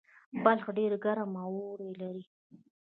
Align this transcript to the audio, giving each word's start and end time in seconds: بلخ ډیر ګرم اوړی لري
بلخ 0.43 0.65
ډیر 0.77 0.91
ګرم 1.03 1.31
اوړی 1.43 1.89
لري 2.01 2.23